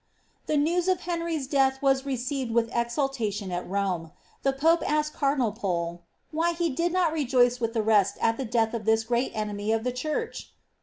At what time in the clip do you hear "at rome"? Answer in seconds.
3.51-4.11